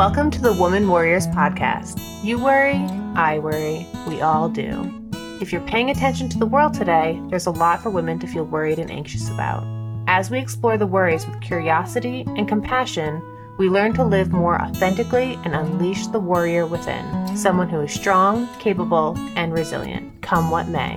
Welcome 0.00 0.30
to 0.30 0.40
the 0.40 0.54
Woman 0.54 0.88
Warriors 0.88 1.26
Podcast. 1.26 2.00
You 2.24 2.42
worry, 2.42 2.76
I 3.16 3.38
worry, 3.38 3.86
we 4.08 4.22
all 4.22 4.48
do. 4.48 4.90
If 5.42 5.52
you're 5.52 5.60
paying 5.60 5.90
attention 5.90 6.30
to 6.30 6.38
the 6.38 6.46
world 6.46 6.72
today, 6.72 7.20
there's 7.28 7.44
a 7.44 7.50
lot 7.50 7.82
for 7.82 7.90
women 7.90 8.18
to 8.20 8.26
feel 8.26 8.44
worried 8.44 8.78
and 8.78 8.90
anxious 8.90 9.28
about. 9.28 9.62
As 10.08 10.30
we 10.30 10.38
explore 10.38 10.78
the 10.78 10.86
worries 10.86 11.26
with 11.26 11.42
curiosity 11.42 12.24
and 12.38 12.48
compassion, 12.48 13.22
we 13.58 13.68
learn 13.68 13.92
to 13.92 14.02
live 14.02 14.32
more 14.32 14.58
authentically 14.58 15.38
and 15.44 15.54
unleash 15.54 16.06
the 16.06 16.18
warrior 16.18 16.64
within, 16.64 17.36
someone 17.36 17.68
who 17.68 17.82
is 17.82 17.92
strong, 17.92 18.48
capable, 18.58 19.18
and 19.36 19.52
resilient, 19.52 20.22
come 20.22 20.50
what 20.50 20.68
may. 20.68 20.96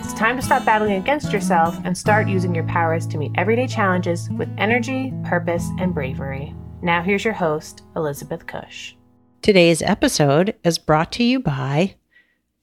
It's 0.00 0.14
time 0.14 0.36
to 0.36 0.42
stop 0.42 0.64
battling 0.64 0.94
against 0.94 1.34
yourself 1.34 1.78
and 1.84 1.98
start 1.98 2.28
using 2.28 2.54
your 2.54 2.64
powers 2.64 3.06
to 3.08 3.18
meet 3.18 3.32
everyday 3.34 3.66
challenges 3.66 4.30
with 4.30 4.48
energy, 4.56 5.12
purpose, 5.26 5.68
and 5.78 5.92
bravery. 5.92 6.54
Now, 6.80 7.02
here's 7.02 7.24
your 7.24 7.34
host, 7.34 7.82
Elizabeth 7.96 8.46
Cush. 8.46 8.94
Today's 9.42 9.82
episode 9.82 10.54
is 10.62 10.78
brought 10.78 11.10
to 11.12 11.24
you 11.24 11.40
by 11.40 11.96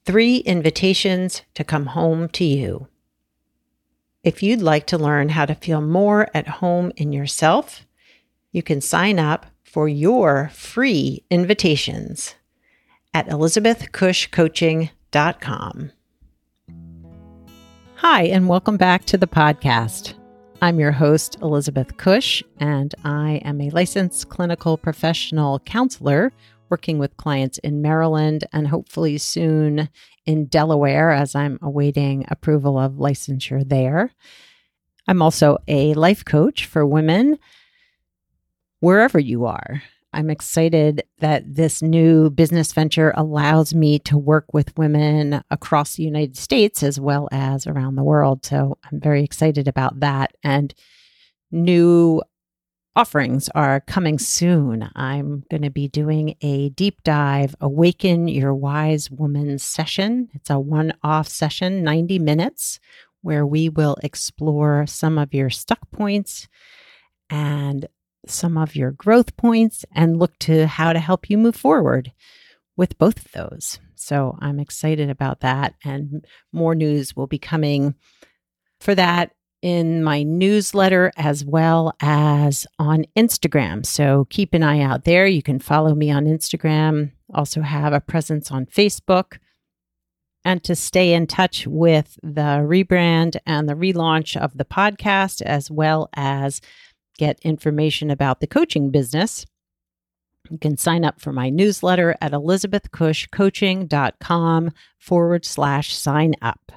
Three 0.06 0.38
Invitations 0.38 1.42
to 1.54 1.62
Come 1.64 1.84
Home 1.86 2.28
to 2.30 2.44
You. 2.44 2.88
If 4.22 4.42
you'd 4.42 4.62
like 4.62 4.86
to 4.86 4.96
learn 4.96 5.28
how 5.30 5.44
to 5.44 5.54
feel 5.54 5.82
more 5.82 6.30
at 6.32 6.48
home 6.48 6.92
in 6.96 7.12
yourself, 7.12 7.84
you 8.52 8.62
can 8.62 8.80
sign 8.80 9.18
up 9.18 9.44
for 9.64 9.86
your 9.86 10.48
free 10.54 11.22
invitations 11.30 12.36
at 13.12 13.28
elizabethcushcoaching.com. 13.28 15.90
Hi, 17.96 18.22
and 18.24 18.48
welcome 18.48 18.76
back 18.76 19.04
to 19.06 19.18
the 19.18 19.26
podcast. 19.26 20.14
I'm 20.62 20.80
your 20.80 20.92
host, 20.92 21.36
Elizabeth 21.42 21.98
Cush, 21.98 22.42
and 22.58 22.94
I 23.04 23.42
am 23.44 23.60
a 23.60 23.68
licensed 23.70 24.30
clinical 24.30 24.78
professional 24.78 25.58
counselor 25.60 26.32
working 26.70 26.98
with 26.98 27.16
clients 27.18 27.58
in 27.58 27.82
Maryland 27.82 28.44
and 28.54 28.66
hopefully 28.66 29.18
soon 29.18 29.90
in 30.24 30.46
Delaware 30.46 31.10
as 31.10 31.34
I'm 31.34 31.58
awaiting 31.60 32.24
approval 32.28 32.78
of 32.78 32.92
licensure 32.94 33.68
there. 33.68 34.10
I'm 35.06 35.20
also 35.20 35.58
a 35.68 35.92
life 35.92 36.24
coach 36.24 36.64
for 36.64 36.86
women 36.86 37.38
wherever 38.80 39.18
you 39.18 39.44
are. 39.44 39.82
I'm 40.16 40.30
excited 40.30 41.02
that 41.18 41.42
this 41.46 41.82
new 41.82 42.30
business 42.30 42.72
venture 42.72 43.12
allows 43.18 43.74
me 43.74 43.98
to 44.00 44.16
work 44.16 44.46
with 44.54 44.76
women 44.78 45.42
across 45.50 45.96
the 45.96 46.04
United 46.04 46.38
States 46.38 46.82
as 46.82 46.98
well 46.98 47.28
as 47.30 47.66
around 47.66 47.96
the 47.96 48.02
world. 48.02 48.42
So 48.46 48.78
I'm 48.90 48.98
very 48.98 49.22
excited 49.22 49.68
about 49.68 50.00
that. 50.00 50.34
And 50.42 50.74
new 51.52 52.22
offerings 52.96 53.50
are 53.54 53.80
coming 53.80 54.18
soon. 54.18 54.88
I'm 54.96 55.44
going 55.50 55.60
to 55.60 55.70
be 55.70 55.86
doing 55.86 56.34
a 56.40 56.70
deep 56.70 57.02
dive 57.04 57.54
Awaken 57.60 58.26
Your 58.26 58.54
Wise 58.54 59.10
Woman 59.10 59.58
session. 59.58 60.30
It's 60.32 60.48
a 60.48 60.58
one 60.58 60.94
off 61.02 61.28
session, 61.28 61.84
90 61.84 62.18
minutes, 62.20 62.80
where 63.20 63.46
we 63.46 63.68
will 63.68 63.98
explore 64.02 64.86
some 64.86 65.18
of 65.18 65.34
your 65.34 65.50
stuck 65.50 65.90
points 65.90 66.48
and 67.28 67.86
some 68.26 68.56
of 68.56 68.76
your 68.76 68.90
growth 68.92 69.36
points 69.36 69.84
and 69.92 70.18
look 70.18 70.38
to 70.40 70.66
how 70.66 70.92
to 70.92 70.98
help 70.98 71.30
you 71.30 71.38
move 71.38 71.56
forward 71.56 72.12
with 72.76 72.98
both 72.98 73.24
of 73.24 73.32
those. 73.32 73.78
So 73.94 74.36
I'm 74.40 74.60
excited 74.60 75.10
about 75.10 75.40
that. 75.40 75.74
And 75.84 76.24
more 76.52 76.74
news 76.74 77.16
will 77.16 77.26
be 77.26 77.38
coming 77.38 77.94
for 78.80 78.94
that 78.94 79.32
in 79.62 80.04
my 80.04 80.22
newsletter 80.22 81.10
as 81.16 81.44
well 81.44 81.92
as 82.00 82.66
on 82.78 83.04
Instagram. 83.16 83.84
So 83.84 84.26
keep 84.30 84.54
an 84.54 84.62
eye 84.62 84.80
out 84.80 85.04
there. 85.04 85.26
You 85.26 85.42
can 85.42 85.58
follow 85.58 85.94
me 85.94 86.10
on 86.10 86.26
Instagram, 86.26 87.12
also 87.34 87.62
have 87.62 87.92
a 87.92 88.00
presence 88.00 88.50
on 88.50 88.66
Facebook. 88.66 89.38
And 90.44 90.62
to 90.62 90.76
stay 90.76 91.12
in 91.12 91.26
touch 91.26 91.66
with 91.66 92.16
the 92.22 92.62
rebrand 92.62 93.36
and 93.46 93.68
the 93.68 93.74
relaunch 93.74 94.36
of 94.36 94.56
the 94.56 94.64
podcast, 94.64 95.42
as 95.42 95.72
well 95.72 96.08
as 96.14 96.60
get 97.16 97.40
information 97.40 98.10
about 98.10 98.40
the 98.40 98.46
coaching 98.46 98.90
business, 98.90 99.46
you 100.50 100.58
can 100.58 100.76
sign 100.76 101.04
up 101.04 101.20
for 101.20 101.32
my 101.32 101.50
newsletter 101.50 102.16
at 102.20 102.32
elizabethcushcoaching.com 102.32 104.72
forward 104.98 105.44
slash 105.44 105.94
sign 105.94 106.34
up. 106.40 106.72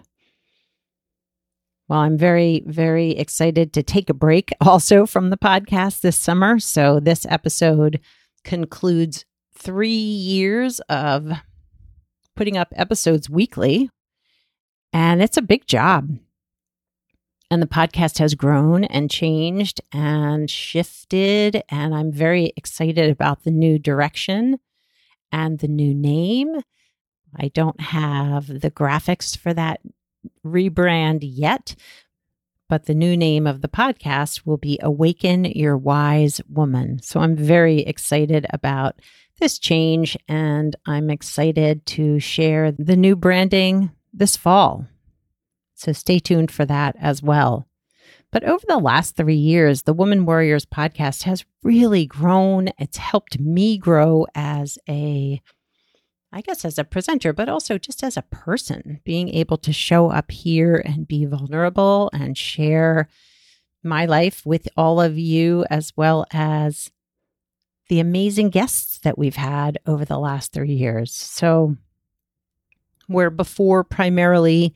Well, 1.88 2.00
I'm 2.00 2.18
very, 2.18 2.64
very 2.66 3.12
excited 3.12 3.72
to 3.74 3.84
take 3.84 4.10
a 4.10 4.14
break 4.14 4.52
also 4.62 5.06
from 5.06 5.30
the 5.30 5.38
podcast 5.38 6.02
this 6.02 6.18
summer. 6.18 6.60
So, 6.60 7.00
this 7.00 7.26
episode 7.28 8.00
concludes 8.44 9.26
three 9.56 9.90
years 9.90 10.80
of 10.82 11.32
putting 12.36 12.58
up 12.58 12.74
episodes 12.76 13.30
weekly, 13.30 13.90
and 14.94 15.22
it's 15.22 15.38
a 15.38 15.42
big 15.42 15.66
job. 15.66 16.18
And 17.52 17.62
the 17.62 17.68
podcast 17.68 18.20
has 18.20 18.36
grown 18.36 18.84
and 18.84 19.10
changed 19.10 19.82
and 19.92 20.50
shifted. 20.50 21.64
And 21.70 21.96
I'm 21.96 22.12
very 22.12 22.54
excited 22.56 23.10
about 23.10 23.44
the 23.44 23.52
new 23.52 23.80
direction 23.80 24.60
and 25.32 25.60
the 25.60 25.68
new 25.68 25.96
name. 25.96 26.62
I 27.36 27.50
don't 27.50 27.80
have 27.80 28.48
the 28.48 28.72
graphics 28.72 29.38
for 29.38 29.54
that 29.54 29.82
rebrand 30.46 31.20
yet, 31.22 31.76
but 32.68 32.86
the 32.86 32.96
new 32.96 33.18
name 33.18 33.48
of 33.48 33.62
the 33.62 33.68
podcast 33.68 34.46
will 34.46 34.58
be 34.58 34.80
Awaken 34.82 35.46
Your 35.46 35.78
Wise 35.78 36.42
Woman. 36.50 37.02
So 37.02 37.20
I'm 37.20 37.36
very 37.36 37.82
excited 37.82 38.46
about 38.52 39.00
this 39.40 39.58
change 39.58 40.18
and 40.28 40.76
I'm 40.86 41.10
excited 41.10 41.86
to 41.88 42.20
share 42.20 42.72
the 42.72 42.96
new 42.96 43.16
branding 43.16 43.92
this 44.14 44.36
fall. 44.36 44.86
So 45.80 45.94
stay 45.94 46.20
tuned 46.20 46.52
for 46.52 46.66
that 46.66 46.98
as 47.00 47.24
well. 47.24 47.66
But 48.34 48.44
over 48.44 48.66
the 48.68 48.78
last 48.78 49.16
three 49.16 49.38
years, 49.38 49.84
the 49.84 49.94
Woman 49.94 50.26
Warriors 50.26 50.66
podcast 50.66 51.24
has 51.24 51.46
really 51.64 52.06
grown. 52.06 52.68
It's 52.78 52.98
helped 52.98 53.40
me 53.40 53.78
grow 53.78 54.28
as 54.36 54.78
a, 54.90 55.42
I 56.34 56.42
guess, 56.42 56.66
as 56.66 56.78
a 56.78 56.84
presenter, 56.84 57.32
but 57.32 57.48
also 57.48 57.78
just 57.78 58.04
as 58.04 58.18
a 58.18 58.24
person, 58.24 59.00
being 59.06 59.30
able 59.30 59.56
to 59.60 59.72
show 59.72 60.12
up 60.12 60.32
here 60.32 60.84
and 60.84 61.08
be 61.08 61.24
vulnerable 61.24 62.10
and 62.12 62.38
share 62.38 63.08
my 63.82 64.06
life 64.06 64.46
with 64.46 64.68
all 64.76 65.00
of 65.00 65.18
you, 65.18 65.64
as 65.70 65.94
well 65.96 66.26
as 66.34 66.92
the 67.88 68.02
amazing 68.02 68.50
guests 68.50 69.00
that 69.00 69.18
we've 69.18 69.38
had 69.38 69.80
over 69.88 70.04
the 70.04 70.20
last 70.20 70.52
three 70.52 70.74
years. 70.74 71.16
So, 71.16 71.78
where 73.08 73.30
before 73.30 73.86
primarily 73.86 74.76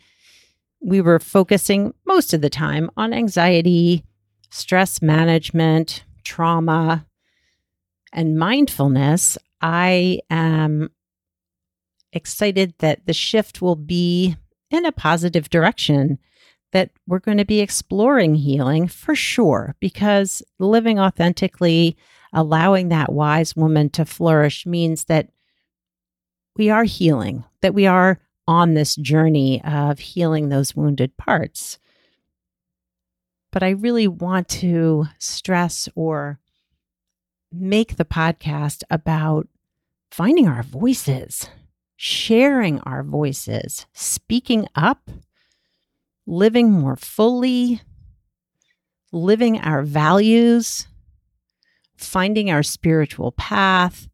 we 0.84 1.02
were 1.02 1.20
focusing 1.20 1.94
most 2.06 2.34
of 2.34 2.42
the 2.42 2.50
time 2.50 2.90
on 2.98 3.14
anxiety, 3.14 4.04
stress 4.52 5.02
management, 5.02 6.04
trauma, 6.24 7.06
and 8.12 8.38
mindfulness. 8.38 9.38
I 9.62 10.20
am 10.30 10.90
excited 12.12 12.76
that 12.80 13.06
the 13.06 13.14
shift 13.14 13.62
will 13.62 13.78
be 13.78 14.36
in 14.70 14.86
a 14.86 14.92
positive 14.92 15.50
direction, 15.50 16.20
that 16.74 16.92
we're 17.08 17.20
going 17.20 17.38
to 17.38 17.46
be 17.46 17.62
exploring 17.62 18.36
healing 18.36 18.88
for 18.88 19.16
sure, 19.16 19.76
because 19.80 20.44
living 20.60 21.00
authentically, 21.00 21.96
allowing 22.34 22.90
that 22.90 23.14
wise 23.14 23.56
woman 23.56 23.90
to 23.92 24.06
flourish 24.06 24.66
means 24.66 25.06
that 25.06 25.30
we 26.58 26.70
are 26.70 26.84
healing, 26.84 27.44
that 27.62 27.74
we 27.74 27.88
are 27.88 28.20
on 28.48 28.74
this 28.74 28.96
journey 28.96 29.64
of 29.64 30.00
healing 30.00 30.50
those 30.50 30.76
wounded 30.76 31.16
parts. 31.18 31.80
But 33.52 33.64
I 33.64 33.70
really 33.70 34.08
want 34.08 34.48
to 34.50 35.06
stress 35.20 35.88
or 35.96 36.40
make 37.52 37.98
the 37.98 38.06
podcast 38.06 38.84
about 38.90 39.48
finding 40.12 40.48
our 40.48 40.64
voices, 40.64 41.48
sharing 41.96 42.80
our 42.82 43.04
voices, 43.04 43.86
speaking 43.94 44.68
up, 44.76 45.10
living 46.26 46.72
more 46.72 46.96
fully, 46.96 47.82
living 49.12 49.60
our 49.60 49.84
values, 49.84 50.88
finding 51.96 52.50
our 52.50 52.64
spiritual 52.64 53.32
path, 53.34 54.10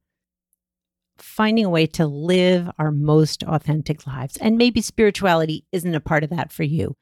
finding 1.22 1.66
a 1.66 1.70
way 1.70 1.86
to 1.86 2.08
live 2.08 2.70
our 2.78 2.92
most 2.92 3.44
authentic 3.44 4.08
lives. 4.08 4.38
And 4.38 4.58
maybe 4.58 4.82
spirituality 4.82 5.66
isn't 5.72 5.96
a 5.96 6.00
part 6.00 6.24
of 6.24 6.30
that 6.32 6.52
for 6.52 6.64
you. 6.64 6.96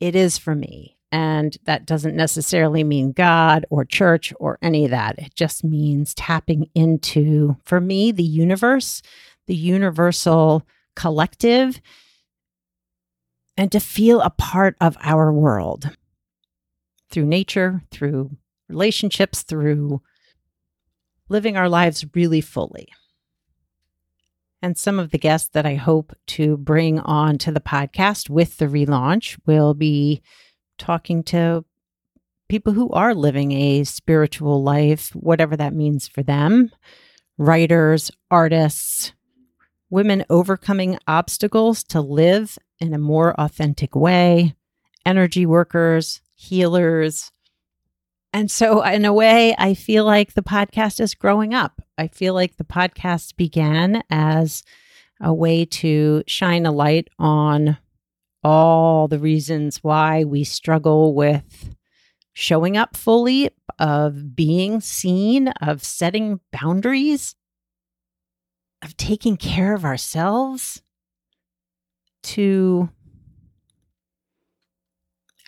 It 0.00 0.14
is 0.14 0.38
for 0.38 0.54
me. 0.54 0.98
And 1.12 1.56
that 1.64 1.86
doesn't 1.86 2.16
necessarily 2.16 2.84
mean 2.84 3.12
God 3.12 3.64
or 3.70 3.84
church 3.84 4.32
or 4.38 4.58
any 4.60 4.84
of 4.84 4.90
that. 4.90 5.18
It 5.18 5.34
just 5.34 5.64
means 5.64 6.14
tapping 6.14 6.68
into, 6.74 7.56
for 7.64 7.80
me, 7.80 8.12
the 8.12 8.24
universe, 8.24 9.02
the 9.46 9.54
universal 9.54 10.66
collective, 10.96 11.80
and 13.56 13.70
to 13.72 13.80
feel 13.80 14.20
a 14.20 14.30
part 14.30 14.76
of 14.80 14.96
our 15.00 15.32
world 15.32 15.96
through 17.10 17.26
nature, 17.26 17.82
through 17.90 18.36
relationships, 18.68 19.42
through 19.42 20.02
living 21.28 21.56
our 21.56 21.68
lives 21.68 22.04
really 22.14 22.40
fully. 22.40 22.88
And 24.66 24.76
some 24.76 24.98
of 24.98 25.12
the 25.12 25.18
guests 25.18 25.50
that 25.52 25.64
I 25.64 25.76
hope 25.76 26.12
to 26.26 26.56
bring 26.56 26.98
on 26.98 27.38
to 27.38 27.52
the 27.52 27.60
podcast 27.60 28.28
with 28.28 28.56
the 28.56 28.64
relaunch 28.64 29.38
will 29.46 29.74
be 29.74 30.22
talking 30.76 31.22
to 31.26 31.64
people 32.48 32.72
who 32.72 32.90
are 32.90 33.14
living 33.14 33.52
a 33.52 33.84
spiritual 33.84 34.64
life, 34.64 35.10
whatever 35.10 35.56
that 35.56 35.72
means 35.72 36.08
for 36.08 36.24
them 36.24 36.72
writers, 37.38 38.10
artists, 38.28 39.12
women 39.88 40.24
overcoming 40.28 40.98
obstacles 41.06 41.84
to 41.84 42.00
live 42.00 42.58
in 42.80 42.92
a 42.92 42.98
more 42.98 43.40
authentic 43.40 43.94
way, 43.94 44.56
energy 45.04 45.46
workers, 45.46 46.20
healers. 46.34 47.30
And 48.36 48.50
so, 48.50 48.82
in 48.82 49.06
a 49.06 49.14
way, 49.14 49.54
I 49.56 49.72
feel 49.72 50.04
like 50.04 50.34
the 50.34 50.42
podcast 50.42 51.00
is 51.00 51.14
growing 51.14 51.54
up. 51.54 51.80
I 51.96 52.08
feel 52.08 52.34
like 52.34 52.58
the 52.58 52.64
podcast 52.64 53.34
began 53.36 54.02
as 54.10 54.62
a 55.22 55.32
way 55.32 55.64
to 55.64 56.22
shine 56.26 56.66
a 56.66 56.70
light 56.70 57.08
on 57.18 57.78
all 58.44 59.08
the 59.08 59.18
reasons 59.18 59.82
why 59.82 60.24
we 60.24 60.44
struggle 60.44 61.14
with 61.14 61.74
showing 62.34 62.76
up 62.76 62.94
fully, 62.94 63.48
of 63.78 64.36
being 64.36 64.82
seen, 64.82 65.48
of 65.62 65.82
setting 65.82 66.40
boundaries, 66.52 67.36
of 68.84 68.98
taking 68.98 69.38
care 69.38 69.72
of 69.72 69.82
ourselves, 69.82 70.82
to 72.22 72.90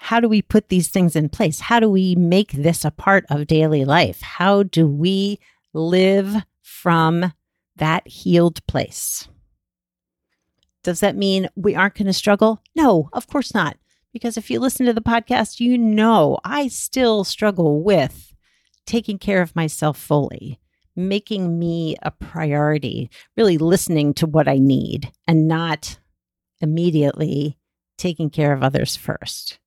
how 0.01 0.21
do 0.21 0.29
we 0.29 0.43
put 0.43 0.69
these 0.69 0.89
things 0.89 1.17
in 1.17 1.29
place? 1.29 1.61
How 1.61 1.81
do 1.81 1.91
we 1.91 2.15
make 2.15 2.53
this 2.53 2.85
a 2.85 2.91
part 2.91 3.25
of 3.31 3.47
daily 3.47 3.85
life? 3.85 4.21
How 4.21 4.63
do 4.63 4.87
we 4.87 5.39
live 5.73 6.37
from 6.63 7.33
that 7.77 8.07
healed 8.07 8.65
place? 8.67 9.29
Does 10.83 11.01
that 11.01 11.17
mean 11.17 11.49
we 11.57 11.75
aren't 11.75 11.95
going 11.95 12.07
to 12.07 12.13
struggle? 12.13 12.63
No, 12.75 13.09
of 13.13 13.27
course 13.27 13.53
not. 13.53 13.77
Because 14.13 14.37
if 14.37 14.51
you 14.51 14.59
listen 14.61 14.87
to 14.87 14.93
the 14.93 15.01
podcast, 15.01 15.61
you 15.61 15.77
know 15.77 16.39
I 16.45 16.69
still 16.69 17.25
struggle 17.25 17.83
with 17.83 18.33
taking 18.87 19.19
care 19.19 19.43
of 19.43 19.55
myself 19.55 19.99
fully, 19.99 20.59
making 20.97 21.59
me 21.59 21.97
a 22.03 22.11
priority, 22.11 23.11
really 23.37 23.59
listening 23.59 24.15
to 24.15 24.27
what 24.27 24.49
I 24.49 24.57
need 24.59 25.13
and 25.27 25.47
not 25.47 25.99
immediately 26.61 27.59
taking 27.99 28.31
care 28.31 28.53
of 28.53 28.63
others 28.63 28.97
first. 28.97 29.59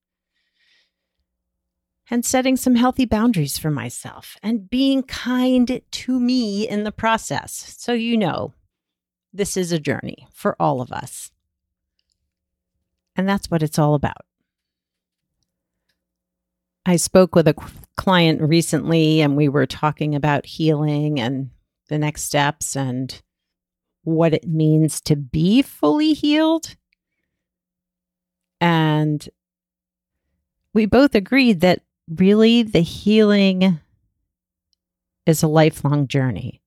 And 2.12 2.26
setting 2.26 2.58
some 2.58 2.74
healthy 2.74 3.06
boundaries 3.06 3.56
for 3.56 3.70
myself 3.70 4.36
and 4.42 4.68
being 4.68 5.02
kind 5.02 5.80
to 5.90 6.20
me 6.20 6.68
in 6.68 6.84
the 6.84 6.92
process. 6.92 7.74
So, 7.78 7.94
you 7.94 8.18
know, 8.18 8.52
this 9.32 9.56
is 9.56 9.72
a 9.72 9.78
journey 9.78 10.28
for 10.30 10.54
all 10.60 10.82
of 10.82 10.92
us. 10.92 11.30
And 13.16 13.26
that's 13.26 13.50
what 13.50 13.62
it's 13.62 13.78
all 13.78 13.94
about. 13.94 14.26
I 16.84 16.96
spoke 16.96 17.34
with 17.34 17.48
a 17.48 17.56
client 17.96 18.42
recently 18.42 19.22
and 19.22 19.34
we 19.34 19.48
were 19.48 19.64
talking 19.64 20.14
about 20.14 20.44
healing 20.44 21.18
and 21.18 21.48
the 21.88 21.96
next 21.96 22.24
steps 22.24 22.76
and 22.76 23.22
what 24.04 24.34
it 24.34 24.46
means 24.46 25.00
to 25.00 25.16
be 25.16 25.62
fully 25.62 26.12
healed. 26.12 26.76
And 28.60 29.26
we 30.74 30.84
both 30.84 31.14
agreed 31.14 31.60
that 31.60 31.80
really 32.08 32.62
the 32.62 32.80
healing 32.80 33.80
is 35.26 35.42
a 35.42 35.48
lifelong 35.48 36.08
journey. 36.08 36.60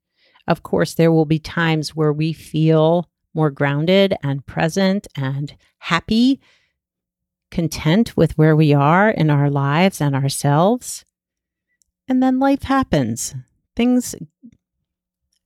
Of 0.48 0.64
course, 0.64 0.94
there 0.94 1.12
will 1.12 1.26
be 1.26 1.40
times 1.40 1.96
where 1.96 2.14
we 2.14 2.34
feel 2.34 3.10
more 3.34 3.50
grounded 3.50 4.16
and 4.24 4.46
present 4.46 5.08
and 5.16 5.56
happy 5.80 6.40
content 7.52 8.16
with 8.16 8.38
where 8.38 8.56
we 8.56 8.74
are 8.74 9.10
in 9.10 9.30
our 9.30 9.50
lives 9.50 10.02
and 10.02 10.16
ourselves. 10.16 11.04
And 12.08 12.22
then 12.22 12.40
life 12.40 12.64
happens. 12.64 13.36
Things 13.76 14.16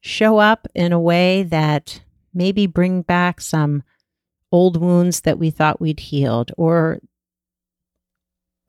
show 0.02 0.38
up 0.38 0.68
in 0.76 0.94
a 0.94 1.00
way 1.00 1.44
that 1.44 2.02
maybe 2.34 2.68
bring 2.68 3.02
back 3.02 3.42
some 3.42 3.84
old 4.52 4.78
wounds 4.78 5.22
that 5.22 5.40
we 5.40 5.50
thought 5.50 5.82
we'd 5.82 6.00
healed 6.00 6.52
or 6.58 7.00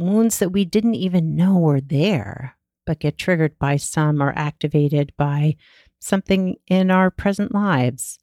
wounds 0.00 0.38
that 0.38 0.50
we 0.50 0.64
didn't 0.64 0.94
even 0.94 1.37
know 1.37 1.58
were 1.58 1.81
there, 1.81 2.56
but 2.87 3.00
get 3.00 3.19
triggered 3.19 3.58
by 3.58 3.76
some 3.76 4.23
or 4.23 4.32
activated 4.35 5.12
by 5.17 5.56
something 6.00 6.56
in 6.67 6.91
our 6.91 7.11
present 7.11 7.55
lives. 7.55 8.19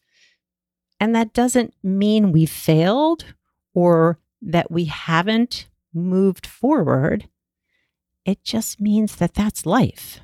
And 1.00 1.15
that 1.15 1.33
doesn't 1.33 1.74
mean 1.83 2.31
we 2.31 2.45
failed 2.45 3.25
or 3.74 4.19
that 4.41 4.71
we 4.71 4.85
haven't 4.85 5.68
moved 5.94 6.45
forward, 6.45 7.27
it 8.25 8.44
just 8.44 8.81
means 8.81 9.15
that 9.18 9.33
that's 9.33 9.65
life. 9.65 10.19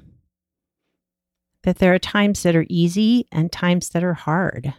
That 1.63 1.77
there 1.77 1.93
are 1.93 1.99
times 1.99 2.43
that 2.43 2.55
are 2.55 2.65
easy 2.67 3.27
and 3.31 3.51
times 3.51 3.89
that 3.89 4.03
are 4.03 4.15
hard. 4.15 4.73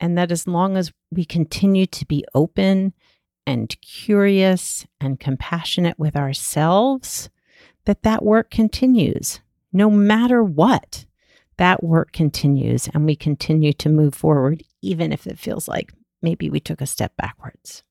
And 0.00 0.16
that 0.16 0.32
as 0.32 0.46
long 0.46 0.76
as 0.76 0.92
we 1.10 1.24
continue 1.24 1.86
to 1.86 2.06
be 2.06 2.24
open 2.34 2.94
and 3.46 3.74
curious 3.80 4.86
and 5.00 5.20
compassionate 5.20 5.98
with 5.98 6.16
ourselves, 6.16 7.30
that 7.84 8.02
that 8.02 8.24
work 8.24 8.50
continues 8.50 9.40
no 9.72 9.90
matter 9.90 10.42
what. 10.42 11.06
That 11.56 11.82
work 11.82 12.12
continues 12.12 12.88
and 12.92 13.04
we 13.04 13.16
continue 13.16 13.72
to 13.74 13.88
move 13.88 14.14
forward, 14.14 14.62
even 14.80 15.12
if 15.12 15.26
it 15.26 15.38
feels 15.38 15.68
like 15.68 15.92
maybe 16.22 16.48
we 16.48 16.60
took 16.60 16.80
a 16.80 16.86
step 16.86 17.16
backwards. 17.16 17.82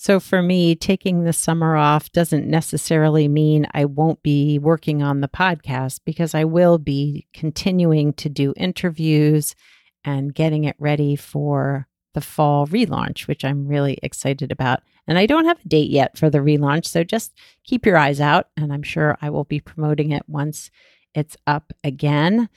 So, 0.00 0.20
for 0.20 0.42
me, 0.42 0.76
taking 0.76 1.24
the 1.24 1.32
summer 1.32 1.74
off 1.74 2.12
doesn't 2.12 2.46
necessarily 2.46 3.26
mean 3.26 3.66
I 3.72 3.84
won't 3.84 4.22
be 4.22 4.56
working 4.56 5.02
on 5.02 5.20
the 5.20 5.28
podcast 5.28 6.00
because 6.04 6.36
I 6.36 6.44
will 6.44 6.78
be 6.78 7.26
continuing 7.32 8.12
to 8.12 8.28
do 8.28 8.54
interviews 8.56 9.56
and 10.04 10.32
getting 10.32 10.64
it 10.64 10.76
ready 10.78 11.16
for 11.16 11.87
the 12.14 12.20
fall 12.20 12.66
relaunch, 12.66 13.26
which 13.26 13.44
I'm 13.44 13.68
really 13.68 13.98
excited 14.02 14.50
about. 14.50 14.80
And 15.06 15.18
I 15.18 15.26
don't 15.26 15.46
have 15.46 15.60
a 15.64 15.68
date 15.68 15.90
yet 15.90 16.18
for 16.18 16.30
the 16.30 16.38
relaunch, 16.38 16.86
so 16.86 17.04
just 17.04 17.32
keep 17.64 17.86
your 17.86 17.96
eyes 17.96 18.20
out, 18.20 18.48
and 18.56 18.72
I'm 18.72 18.82
sure 18.82 19.16
I 19.22 19.30
will 19.30 19.44
be 19.44 19.60
promoting 19.60 20.10
it 20.10 20.22
once 20.26 20.70
it's 21.14 21.36
up 21.46 21.72
again. 21.82 22.48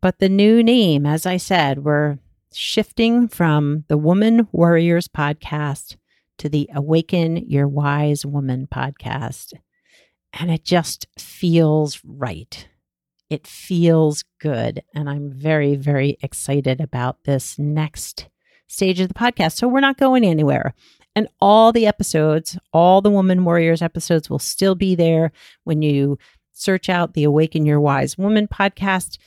But 0.00 0.18
the 0.18 0.28
new 0.28 0.62
name, 0.62 1.04
as 1.04 1.26
I 1.26 1.36
said, 1.36 1.84
we're 1.84 2.18
shifting 2.54 3.28
from 3.28 3.84
the 3.88 3.98
Woman 3.98 4.48
Warriors 4.50 5.08
podcast 5.08 5.96
to 6.38 6.48
the 6.48 6.70
Awaken 6.74 7.36
Your 7.36 7.68
Wise 7.68 8.24
Woman 8.24 8.66
podcast. 8.66 9.52
And 10.32 10.50
it 10.50 10.64
just 10.64 11.06
feels 11.18 12.00
right. 12.04 12.66
It 13.28 13.46
feels 13.46 14.24
good. 14.40 14.82
And 14.94 15.08
I'm 15.08 15.30
very, 15.30 15.76
very 15.76 16.16
excited 16.22 16.80
about 16.80 17.24
this 17.24 17.58
next 17.58 18.28
stage 18.70 19.00
of 19.00 19.08
the 19.08 19.14
podcast. 19.14 19.56
So 19.56 19.68
we're 19.68 19.80
not 19.80 19.98
going 19.98 20.24
anywhere. 20.24 20.74
And 21.16 21.28
all 21.40 21.72
the 21.72 21.86
episodes, 21.86 22.58
all 22.72 23.00
the 23.00 23.10
Woman 23.10 23.44
Warriors 23.44 23.82
episodes 23.82 24.30
will 24.30 24.38
still 24.38 24.74
be 24.74 24.94
there 24.94 25.32
when 25.64 25.82
you 25.82 26.18
search 26.52 26.88
out 26.88 27.14
the 27.14 27.24
Awaken 27.24 27.66
Your 27.66 27.80
Wise 27.80 28.16
Woman 28.16 28.46
podcast 28.46 29.18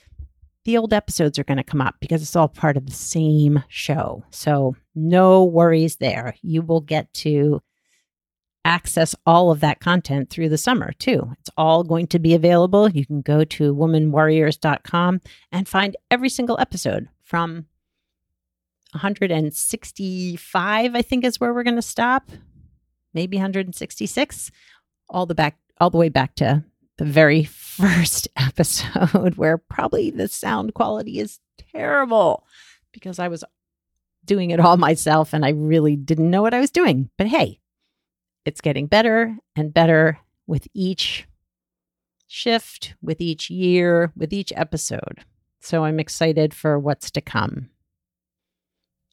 the 0.66 0.78
old 0.78 0.94
episodes 0.94 1.38
are 1.38 1.44
going 1.44 1.58
to 1.58 1.64
come 1.64 1.82
up 1.82 1.96
because 2.00 2.22
it's 2.22 2.36
all 2.36 2.48
part 2.48 2.78
of 2.78 2.86
the 2.86 2.94
same 2.94 3.64
show. 3.68 4.24
So, 4.32 4.76
no 4.96 5.44
worries 5.44 5.98
there. 5.98 6.36
You 6.42 6.62
will 6.62 6.82
get 6.82 7.14
to 7.16 7.62
access 8.66 9.14
all 9.26 9.52
of 9.52 9.60
that 9.60 9.82
content 9.82 10.30
through 10.30 10.48
the 10.50 10.58
summer 10.58 10.94
too. 10.94 11.30
It's 11.40 11.50
all 11.58 11.84
going 11.84 12.08
to 12.08 12.20
be 12.20 12.34
available. 12.34 12.90
You 12.90 13.06
can 13.06 13.22
go 13.22 13.44
to 13.44 13.76
womanwarriors.com 13.76 15.22
and 15.52 15.68
find 15.68 15.98
every 16.10 16.30
single 16.30 16.58
episode 16.60 17.10
from 17.24 17.66
165 18.94 20.96
I 20.96 21.02
think 21.02 21.26
is 21.26 21.40
where 21.40 21.54
we're 21.54 21.64
going 21.64 21.76
to 21.76 21.82
stop. 21.82 22.30
Maybe 23.14 23.38
166 23.38 24.52
all 25.10 25.26
the 25.26 25.36
back 25.36 25.58
all 25.80 25.90
the 25.90 25.98
way 25.98 26.10
back 26.10 26.36
to 26.36 26.64
the 26.98 27.06
very 27.06 27.44
first 27.74 28.28
episode 28.38 29.36
where 29.36 29.58
probably 29.58 30.12
the 30.12 30.28
sound 30.28 30.74
quality 30.74 31.20
is 31.20 31.40
terrible 31.58 32.46
because 32.92 33.20
I 33.20 33.28
was 33.28 33.44
doing 34.26 34.52
it 34.52 34.60
all 34.60 34.78
myself 34.78 35.34
and 35.34 35.46
I 35.46 35.50
really 35.50 35.96
didn't 35.96 36.30
know 36.30 36.42
what 36.42 36.54
I 36.54 36.60
was 36.60 36.72
doing. 36.72 37.10
But 37.18 37.28
hey, 37.28 37.60
it's 38.46 38.62
getting 38.62 38.88
better 38.88 39.38
and 39.56 39.74
better 39.74 40.20
with 40.48 40.68
each 40.74 41.28
shift, 42.28 42.94
with 43.02 43.22
each 43.22 43.50
year, 43.50 44.12
with 44.16 44.34
each 44.34 44.52
episode. 44.56 45.24
So 45.62 45.86
I'm 45.86 46.00
excited 46.00 46.54
for 46.54 46.78
what's 46.78 47.10
to 47.12 47.22
come. 47.22 47.70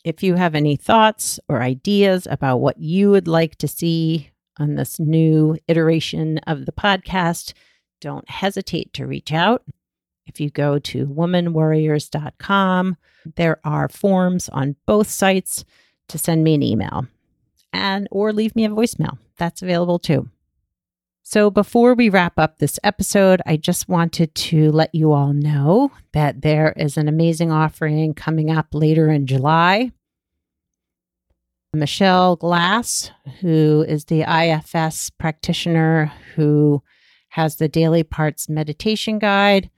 If 0.05 0.23
you 0.23 0.35
have 0.35 0.55
any 0.55 0.77
thoughts 0.77 1.39
or 1.49 1.63
ideas 1.63 2.27
about 2.31 2.59
what 2.59 2.79
you 2.79 3.11
would 3.11 3.29
like 3.29 3.57
to 3.57 3.69
see 3.69 4.31
on 4.59 4.75
this 4.75 4.99
new 4.99 5.59
iteration 5.69 6.39
of 6.47 6.67
the 6.67 6.73
podcast, 6.73 7.53
don't 8.01 8.29
hesitate 8.29 8.93
to 8.95 9.07
reach 9.07 9.33
out. 9.33 9.65
If 10.27 10.41
you 10.41 10.51
go 10.51 10.79
to 10.79 11.07
womanwarriors.com, 11.07 12.97
there 13.37 13.61
are 13.65 13.89
forms 13.89 14.49
on 14.49 14.77
both 14.87 15.11
sites 15.11 15.65
to 16.09 16.19
send 16.19 16.45
me 16.45 16.55
an 16.55 16.63
email 16.63 17.07
and 17.73 18.09
or 18.11 18.33
leave 18.33 18.57
me 18.57 18.65
a 18.65 18.71
voicemail. 18.71 19.19
That's 19.39 19.63
available 19.63 19.99
too. 19.99 20.29
So 21.33 21.49
before 21.49 21.95
we 21.95 22.09
wrap 22.09 22.41
up 22.41 22.59
this 22.59 22.81
episode, 22.83 23.41
I 23.47 23.57
just 23.57 23.89
wanted 23.89 24.35
to 24.35 24.73
let 24.73 24.93
you 24.93 25.13
all 25.13 25.33
know 25.33 25.93
that 26.13 26.43
there 26.43 26.73
is 26.77 26.97
an 26.97 27.07
amazing 27.07 27.53
offering 27.53 28.15
coming 28.15 28.51
up 28.51 28.67
later 28.73 29.09
in 29.09 29.29
July. 29.29 29.93
Michelle 31.73 32.35
Glass, 32.35 33.13
who 33.41 33.85
is 33.87 34.07
the 34.07 34.23
IFS 34.23 35.11
practitioner 35.11 36.13
who 36.35 36.83
has 37.29 37.59
the 37.59 37.69
Daily 37.69 38.03
Parts 38.03 38.49
Meditation 38.49 39.21
Guide, 39.21 39.71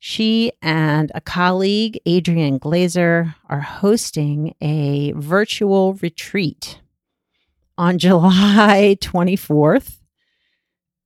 she 0.00 0.52
and 0.60 1.10
a 1.14 1.22
colleague, 1.22 1.98
Adrian 2.04 2.58
Glaser, 2.58 3.34
are 3.48 3.60
hosting 3.60 4.54
a 4.60 5.12
virtual 5.12 5.94
retreat 5.94 6.82
on 7.78 7.96
July 7.98 8.98
24th 9.00 10.00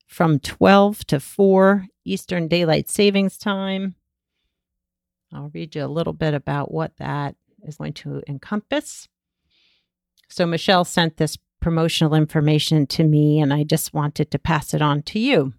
from 0.08 0.40
12 0.40 1.06
to 1.06 1.20
4 1.20 1.86
Eastern 2.04 2.48
Daylight 2.48 2.90
Savings 2.90 3.38
Time. 3.38 3.94
I'll 5.32 5.50
read 5.52 5.76
you 5.76 5.84
a 5.84 5.86
little 5.86 6.14
bit 6.14 6.34
about 6.34 6.72
what 6.72 6.96
that 6.96 7.36
is 7.62 7.76
going 7.76 7.92
to 7.92 8.22
encompass. 8.26 9.06
So, 10.28 10.46
Michelle 10.46 10.84
sent 10.84 11.18
this 11.18 11.38
promotional 11.60 12.14
information 12.14 12.86
to 12.86 13.04
me, 13.04 13.40
and 13.40 13.52
I 13.52 13.62
just 13.62 13.92
wanted 13.92 14.30
to 14.30 14.38
pass 14.38 14.72
it 14.74 14.82
on 14.82 15.02
to 15.02 15.18
you. 15.18 15.52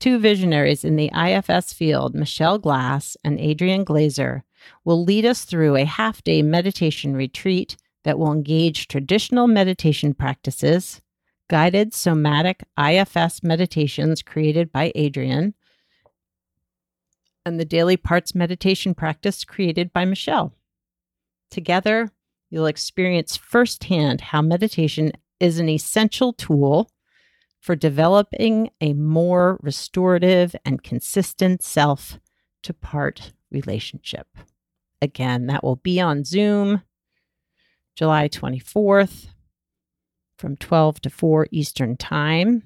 Two 0.00 0.18
visionaries 0.18 0.84
in 0.84 0.96
the 0.96 1.10
IFS 1.14 1.72
field, 1.72 2.14
Michelle 2.14 2.58
Glass 2.58 3.16
and 3.24 3.38
Adrian 3.38 3.84
Glaser, 3.84 4.44
will 4.84 5.04
lead 5.04 5.24
us 5.24 5.44
through 5.44 5.76
a 5.76 5.84
half 5.84 6.22
day 6.24 6.42
meditation 6.42 7.14
retreat 7.14 7.76
that 8.02 8.18
will 8.18 8.32
engage 8.32 8.88
traditional 8.88 9.46
meditation 9.46 10.14
practices, 10.14 11.00
guided 11.48 11.94
somatic 11.94 12.64
IFS 12.78 13.42
meditations 13.42 14.22
created 14.22 14.72
by 14.72 14.92
Adrian, 14.94 15.54
and 17.44 17.60
the 17.60 17.64
daily 17.64 17.96
parts 17.96 18.34
meditation 18.34 18.94
practice 18.94 19.44
created 19.44 19.92
by 19.92 20.04
Michelle. 20.04 20.54
Together, 21.50 22.10
you'll 22.50 22.66
experience 22.66 23.36
firsthand 23.36 24.20
how 24.20 24.40
meditation 24.40 25.12
is 25.40 25.58
an 25.58 25.68
essential 25.68 26.32
tool 26.32 26.90
for 27.60 27.76
developing 27.76 28.70
a 28.80 28.92
more 28.92 29.58
restorative 29.62 30.54
and 30.64 30.82
consistent 30.82 31.62
self 31.62 32.18
to 32.62 32.72
part 32.72 33.32
relationship. 33.50 34.26
Again, 35.00 35.46
that 35.46 35.62
will 35.62 35.76
be 35.76 36.00
on 36.00 36.24
Zoom 36.24 36.82
July 37.94 38.28
24th 38.28 39.28
from 40.36 40.56
12 40.56 41.00
to 41.02 41.10
4 41.10 41.48
Eastern 41.50 41.96
Time. 41.96 42.62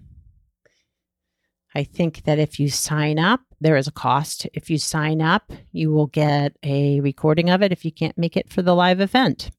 I 1.74 1.84
think 1.84 2.24
that 2.24 2.38
if 2.38 2.58
you 2.58 2.70
sign 2.70 3.18
up, 3.18 3.40
there 3.60 3.76
is 3.76 3.86
a 3.86 3.92
cost. 3.92 4.46
If 4.54 4.70
you 4.70 4.78
sign 4.78 5.20
up, 5.20 5.52
you 5.72 5.90
will 5.90 6.06
get 6.06 6.56
a 6.62 7.00
recording 7.00 7.50
of 7.50 7.62
it 7.62 7.72
if 7.72 7.84
you 7.84 7.92
can't 7.92 8.16
make 8.16 8.36
it 8.36 8.50
for 8.50 8.62
the 8.62 8.74
live 8.74 9.00
event. 9.00 9.50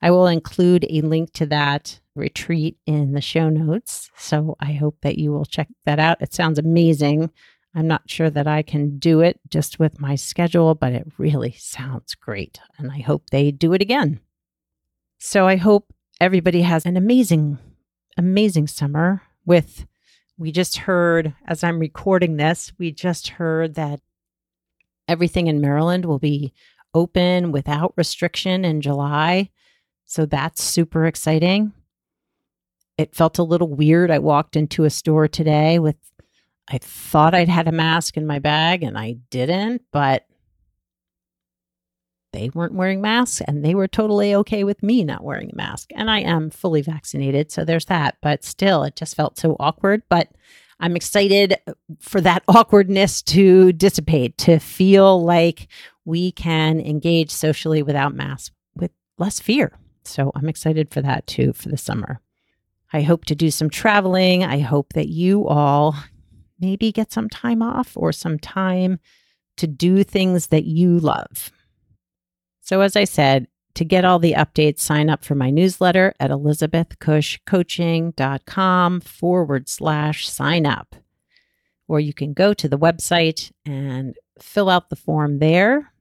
I 0.00 0.10
will 0.10 0.26
include 0.26 0.86
a 0.88 1.00
link 1.00 1.32
to 1.34 1.46
that 1.46 2.00
retreat 2.14 2.76
in 2.86 3.12
the 3.12 3.20
show 3.20 3.48
notes. 3.48 4.10
So 4.16 4.56
I 4.60 4.72
hope 4.72 4.96
that 5.02 5.18
you 5.18 5.32
will 5.32 5.44
check 5.44 5.68
that 5.86 5.98
out. 5.98 6.20
It 6.20 6.34
sounds 6.34 6.58
amazing. 6.58 7.30
I'm 7.74 7.86
not 7.86 8.08
sure 8.10 8.30
that 8.30 8.46
I 8.46 8.62
can 8.62 8.98
do 8.98 9.20
it 9.20 9.40
just 9.48 9.78
with 9.78 10.00
my 10.00 10.14
schedule, 10.14 10.74
but 10.74 10.92
it 10.92 11.06
really 11.18 11.52
sounds 11.52 12.14
great. 12.14 12.58
And 12.78 12.90
I 12.90 13.00
hope 13.00 13.30
they 13.30 13.50
do 13.50 13.72
it 13.72 13.82
again. 13.82 14.20
So 15.18 15.46
I 15.46 15.56
hope 15.56 15.92
everybody 16.20 16.62
has 16.62 16.86
an 16.86 16.96
amazing, 16.96 17.58
amazing 18.16 18.66
summer 18.66 19.22
with. 19.44 19.86
We 20.40 20.52
just 20.52 20.76
heard, 20.76 21.34
as 21.48 21.64
I'm 21.64 21.80
recording 21.80 22.36
this, 22.36 22.72
we 22.78 22.92
just 22.92 23.26
heard 23.28 23.74
that 23.74 24.00
everything 25.08 25.48
in 25.48 25.60
Maryland 25.60 26.04
will 26.04 26.20
be 26.20 26.52
open 26.94 27.50
without 27.50 27.92
restriction 27.96 28.64
in 28.64 28.80
July. 28.80 29.50
So 30.04 30.26
that's 30.26 30.62
super 30.62 31.06
exciting. 31.06 31.72
It 32.96 33.16
felt 33.16 33.38
a 33.38 33.42
little 33.42 33.74
weird. 33.74 34.12
I 34.12 34.20
walked 34.20 34.54
into 34.54 34.84
a 34.84 34.90
store 34.90 35.26
today 35.26 35.80
with, 35.80 35.96
I 36.68 36.78
thought 36.78 37.34
I'd 37.34 37.48
had 37.48 37.66
a 37.66 37.72
mask 37.72 38.16
in 38.16 38.24
my 38.24 38.38
bag 38.38 38.84
and 38.84 38.96
I 38.96 39.16
didn't, 39.30 39.82
but 39.90 40.24
they 42.38 42.50
weren't 42.50 42.74
wearing 42.74 43.00
masks 43.00 43.42
and 43.46 43.64
they 43.64 43.74
were 43.74 43.88
totally 43.88 44.32
okay 44.32 44.62
with 44.62 44.80
me 44.80 45.02
not 45.02 45.24
wearing 45.24 45.50
a 45.52 45.56
mask. 45.56 45.90
And 45.96 46.08
I 46.08 46.20
am 46.20 46.50
fully 46.50 46.82
vaccinated. 46.82 47.50
So 47.50 47.64
there's 47.64 47.86
that. 47.86 48.16
But 48.22 48.44
still, 48.44 48.84
it 48.84 48.94
just 48.94 49.16
felt 49.16 49.38
so 49.38 49.56
awkward. 49.58 50.02
But 50.08 50.28
I'm 50.78 50.94
excited 50.94 51.58
for 51.98 52.20
that 52.20 52.44
awkwardness 52.48 53.22
to 53.22 53.72
dissipate, 53.72 54.38
to 54.38 54.60
feel 54.60 55.24
like 55.24 55.66
we 56.04 56.30
can 56.30 56.80
engage 56.80 57.32
socially 57.32 57.82
without 57.82 58.14
masks 58.14 58.52
with 58.76 58.92
less 59.18 59.40
fear. 59.40 59.72
So 60.04 60.30
I'm 60.36 60.48
excited 60.48 60.90
for 60.90 61.02
that 61.02 61.26
too 61.26 61.52
for 61.52 61.68
the 61.68 61.76
summer. 61.76 62.20
I 62.92 63.02
hope 63.02 63.24
to 63.26 63.34
do 63.34 63.50
some 63.50 63.68
traveling. 63.68 64.44
I 64.44 64.60
hope 64.60 64.92
that 64.92 65.08
you 65.08 65.46
all 65.46 65.96
maybe 66.60 66.92
get 66.92 67.12
some 67.12 67.28
time 67.28 67.62
off 67.62 67.92
or 67.96 68.12
some 68.12 68.38
time 68.38 69.00
to 69.56 69.66
do 69.66 70.04
things 70.04 70.46
that 70.46 70.64
you 70.64 71.00
love. 71.00 71.50
So, 72.68 72.82
as 72.82 72.96
I 72.96 73.04
said, 73.04 73.48
to 73.76 73.84
get 73.86 74.04
all 74.04 74.18
the 74.18 74.34
updates, 74.34 74.80
sign 74.80 75.08
up 75.08 75.24
for 75.24 75.34
my 75.34 75.48
newsletter 75.48 76.12
at 76.20 76.30
elizabethcushcoaching.com 76.30 79.00
forward 79.00 79.70
slash 79.70 80.28
sign 80.28 80.66
up. 80.66 80.94
Or 81.86 81.98
you 81.98 82.12
can 82.12 82.34
go 82.34 82.52
to 82.52 82.68
the 82.68 82.78
website 82.78 83.52
and 83.64 84.14
fill 84.38 84.68
out 84.68 84.90
the 84.90 84.96
form 84.96 85.38
there. 85.38 85.94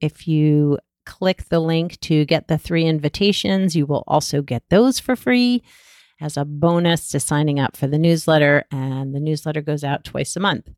If 0.00 0.26
you 0.26 0.80
click 1.06 1.44
the 1.48 1.60
link 1.60 2.00
to 2.00 2.24
get 2.24 2.48
the 2.48 2.58
three 2.58 2.86
invitations. 2.86 3.76
You 3.76 3.86
will 3.86 4.02
also 4.08 4.42
get 4.42 4.64
those 4.68 4.98
for 4.98 5.14
free 5.14 5.62
as 6.20 6.36
a 6.36 6.44
bonus 6.44 7.08
to 7.10 7.20
signing 7.20 7.60
up 7.60 7.76
for 7.76 7.86
the 7.86 7.98
newsletter. 7.98 8.64
And 8.72 9.14
the 9.14 9.20
newsletter 9.20 9.60
goes 9.60 9.84
out 9.84 10.02
twice 10.02 10.34
a 10.34 10.40
month. 10.40 10.70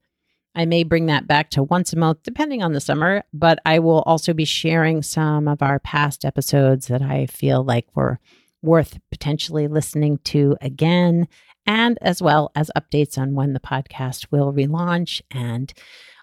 I 0.54 0.66
may 0.66 0.82
bring 0.84 1.06
that 1.06 1.26
back 1.26 1.50
to 1.50 1.62
once 1.62 1.92
a 1.92 1.98
month, 1.98 2.22
depending 2.22 2.62
on 2.62 2.72
the 2.72 2.80
summer, 2.80 3.24
but 3.32 3.58
I 3.64 3.78
will 3.78 4.02
also 4.02 4.34
be 4.34 4.44
sharing 4.44 5.02
some 5.02 5.48
of 5.48 5.62
our 5.62 5.78
past 5.78 6.24
episodes 6.24 6.88
that 6.88 7.00
I 7.00 7.26
feel 7.26 7.64
like 7.64 7.86
were 7.94 8.20
worth 8.60 8.98
potentially 9.10 9.66
listening 9.66 10.18
to 10.24 10.56
again, 10.60 11.26
and 11.66 11.98
as 12.02 12.20
well 12.20 12.50
as 12.54 12.70
updates 12.76 13.16
on 13.16 13.34
when 13.34 13.54
the 13.54 13.60
podcast 13.60 14.26
will 14.30 14.52
relaunch 14.52 15.22
and 15.30 15.72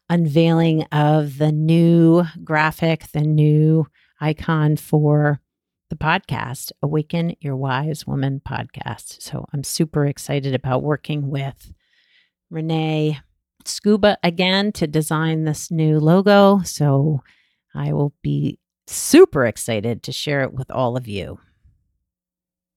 unveiling 0.09 0.83
of 0.91 1.37
the 1.37 1.51
new 1.51 2.23
graphic, 2.43 3.07
the 3.11 3.21
new 3.21 3.87
icon 4.21 4.75
for 4.77 5.39
the 5.89 5.95
podcast, 5.95 6.71
Awaken 6.83 7.35
Your 7.39 7.55
Wise 7.55 8.05
Woman 8.05 8.41
podcast. 8.47 9.21
So 9.21 9.45
I'm 9.51 9.63
super 9.63 10.05
excited 10.05 10.53
about 10.53 10.83
working 10.83 11.29
with 11.29 11.73
Renee 12.51 13.19
Scuba 13.65 14.17
again 14.23 14.71
to 14.73 14.87
design 14.87 15.43
this 15.43 15.69
new 15.71 15.99
logo. 15.99 16.61
So 16.63 17.23
I 17.75 17.93
will 17.93 18.13
be 18.21 18.59
super 18.87 19.45
excited 19.45 20.03
to 20.03 20.11
share 20.11 20.41
it 20.41 20.53
with 20.53 20.71
all 20.71 20.97
of 20.97 21.07
you. 21.07 21.39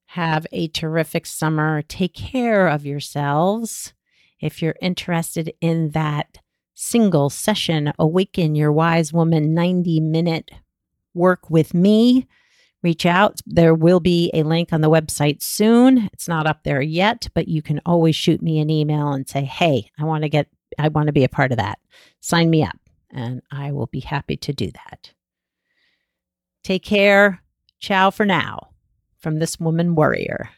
Have 0.06 0.46
a 0.52 0.68
terrific 0.68 1.24
summer. 1.24 1.82
Take 1.82 2.14
care 2.14 2.68
of 2.68 2.84
yourselves. 2.84 3.94
If 4.40 4.60
you're 4.60 4.76
interested 4.82 5.54
in 5.60 5.90
that 5.90 6.38
single 6.74 7.30
session, 7.30 7.92
Awaken 7.98 8.54
Your 8.54 8.72
Wise 8.72 9.12
Woman 9.12 9.54
90 9.54 10.00
minute 10.00 10.50
work 11.14 11.48
with 11.48 11.72
me, 11.74 12.26
reach 12.82 13.06
out. 13.06 13.40
There 13.46 13.74
will 13.74 14.00
be 14.00 14.30
a 14.34 14.42
link 14.42 14.72
on 14.72 14.80
the 14.80 14.90
website 14.90 15.42
soon. 15.42 16.10
It's 16.12 16.28
not 16.28 16.46
up 16.46 16.64
there 16.64 16.82
yet, 16.82 17.28
but 17.34 17.48
you 17.48 17.62
can 17.62 17.80
always 17.86 18.16
shoot 18.16 18.42
me 18.42 18.58
an 18.58 18.68
email 18.68 19.12
and 19.12 19.28
say, 19.28 19.44
"Hey, 19.44 19.90
I 19.98 20.04
want 20.04 20.24
to 20.24 20.28
get 20.28 20.48
I 20.78 20.88
want 20.88 21.06
to 21.06 21.12
be 21.12 21.24
a 21.24 21.28
part 21.28 21.52
of 21.52 21.58
that. 21.58 21.78
Sign 22.20 22.50
me 22.50 22.62
up." 22.62 22.78
And 23.10 23.42
I 23.50 23.72
will 23.72 23.88
be 23.88 24.00
happy 24.00 24.36
to 24.38 24.52
do 24.52 24.70
that. 24.72 25.12
Take 26.64 26.82
care. 26.82 27.42
Ciao 27.80 28.10
for 28.10 28.24
now 28.24 28.68
from 29.18 29.38
this 29.38 29.60
woman 29.60 29.94
warrior. 29.94 30.48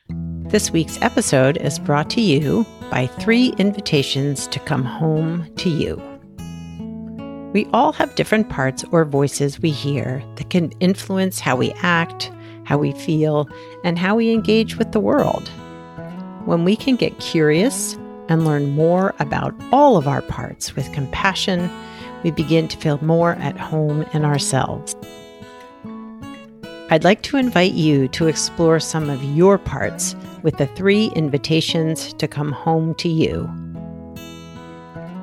This 0.48 0.70
week's 0.70 1.00
episode 1.02 1.56
is 1.56 1.78
brought 1.78 2.10
to 2.10 2.20
you 2.20 2.64
by 2.90 3.06
three 3.06 3.54
invitations 3.58 4.46
to 4.48 4.60
come 4.60 4.84
home 4.84 5.52
to 5.56 5.68
you. 5.68 6.00
We 7.52 7.66
all 7.72 7.92
have 7.92 8.14
different 8.14 8.50
parts 8.50 8.84
or 8.90 9.04
voices 9.04 9.60
we 9.60 9.70
hear 9.70 10.22
that 10.36 10.50
can 10.50 10.70
influence 10.80 11.40
how 11.40 11.56
we 11.56 11.72
act, 11.82 12.30
how 12.64 12.78
we 12.78 12.92
feel, 12.92 13.48
and 13.84 13.98
how 13.98 14.16
we 14.16 14.32
engage 14.32 14.76
with 14.76 14.92
the 14.92 15.00
world. 15.00 15.50
when 16.44 16.64
we 16.64 16.76
can 16.76 16.96
get 16.96 17.18
curious 17.20 17.96
and 18.28 18.44
learn 18.44 18.70
more 18.70 19.14
about 19.18 19.54
all 19.72 19.96
of 19.96 20.08
our 20.08 20.22
parts 20.22 20.74
with 20.76 20.92
compassion, 20.92 21.70
we 22.22 22.30
begin 22.30 22.68
to 22.68 22.76
feel 22.78 23.02
more 23.04 23.32
at 23.32 23.58
home 23.58 24.02
in 24.12 24.24
ourselves. 24.24 24.96
I'd 26.90 27.04
like 27.04 27.22
to 27.22 27.36
invite 27.36 27.72
you 27.72 28.08
to 28.08 28.26
explore 28.26 28.78
some 28.78 29.08
of 29.08 29.22
your 29.22 29.58
parts 29.58 30.14
with 30.42 30.58
the 30.58 30.66
three 30.66 31.06
invitations 31.16 32.12
to 32.14 32.28
come 32.28 32.52
home 32.52 32.94
to 32.96 33.08
you. 33.08 33.44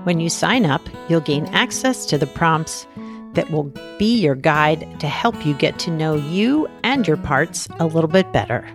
When 0.04 0.20
you 0.20 0.30
sign 0.30 0.66
up, 0.66 0.82
you'll 1.08 1.22
gain 1.22 1.46
access 1.48 2.06
to 2.08 2.18
the 2.18 2.28
prompts 2.28 2.88
that 3.34 3.52
will 3.52 3.72
be 4.00 4.20
your 4.20 4.36
guide 4.36 5.00
to 5.00 5.08
help 5.08 5.46
you 5.46 5.54
get 5.54 5.78
to 5.80 5.92
know 5.92 6.16
you 6.16 6.68
and 6.84 7.08
your 7.08 7.18
parts 7.18 7.68
a 7.80 7.86
little 7.86 8.10
bit 8.10 8.32
better. 8.34 8.68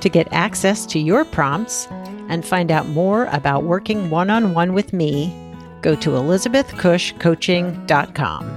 To 0.00 0.08
get 0.08 0.32
access 0.32 0.86
to 0.86 0.98
your 0.98 1.26
prompts 1.26 1.86
and 2.28 2.44
find 2.44 2.70
out 2.70 2.86
more 2.88 3.24
about 3.26 3.64
working 3.64 4.08
one 4.08 4.30
on 4.30 4.54
one 4.54 4.72
with 4.72 4.92
me, 4.92 5.34
go 5.82 5.96
to 5.96 6.10
elizabethcushcoaching.com. 6.10 8.56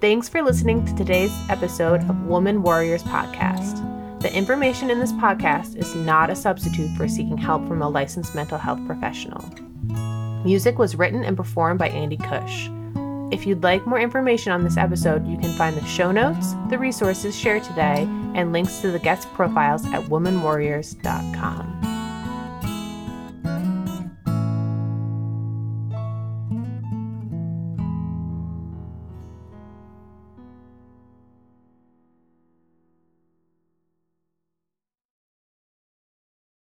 Thanks 0.00 0.28
for 0.28 0.42
listening 0.42 0.86
to 0.86 0.94
today's 0.94 1.32
episode 1.48 2.08
of 2.08 2.22
Woman 2.22 2.62
Warriors 2.62 3.02
Podcast. 3.02 4.20
The 4.20 4.32
information 4.32 4.90
in 4.90 5.00
this 5.00 5.12
podcast 5.12 5.76
is 5.76 5.94
not 5.96 6.30
a 6.30 6.36
substitute 6.36 6.96
for 6.96 7.08
seeking 7.08 7.36
help 7.36 7.66
from 7.66 7.82
a 7.82 7.88
licensed 7.88 8.32
mental 8.34 8.58
health 8.58 8.84
professional. 8.86 9.44
Music 10.44 10.78
was 10.78 10.94
written 10.94 11.24
and 11.24 11.36
performed 11.36 11.80
by 11.80 11.88
Andy 11.88 12.16
Cush. 12.16 12.70
If 13.30 13.46
you'd 13.46 13.62
like 13.62 13.86
more 13.86 14.00
information 14.00 14.52
on 14.52 14.64
this 14.64 14.78
episode, 14.78 15.26
you 15.26 15.36
can 15.36 15.52
find 15.52 15.76
the 15.76 15.84
show 15.84 16.10
notes, 16.10 16.54
the 16.70 16.78
resources 16.78 17.38
shared 17.38 17.62
today, 17.62 18.06
and 18.34 18.52
links 18.52 18.80
to 18.80 18.90
the 18.90 18.98
guest 18.98 19.32
profiles 19.34 19.84
at 19.86 20.02
womanwarriors.com. 20.04 21.67